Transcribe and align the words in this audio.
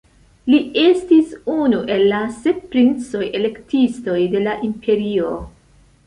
Li 0.51 0.59
estis 0.83 1.33
unu 1.55 1.81
el 1.95 2.01
la 2.13 2.21
sep 2.37 2.63
princoj-elektistoj 2.71 4.15
de 4.37 4.41
la 4.47 4.55
imperio. 4.69 5.29